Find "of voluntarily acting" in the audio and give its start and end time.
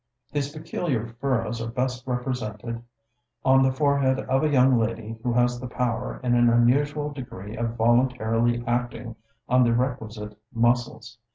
7.55-9.15